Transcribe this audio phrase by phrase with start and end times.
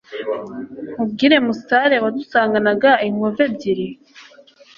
[0.93, 3.87] Nkubwire Musare wadusanganaga inkovu ebyiri